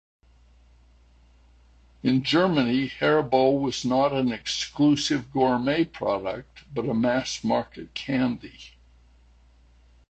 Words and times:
In 2.01 2.23
Germany, 2.23 2.87
Haribo 2.89 3.61
was 3.61 3.85
not 3.85 4.11
an 4.13 4.31
exclusive 4.31 5.31
gourmet 5.31 5.83
product, 5.85 6.63
but 6.73 6.89
a 6.89 6.93
mass 6.95 7.43
market 7.43 7.93
candy. 7.93 8.57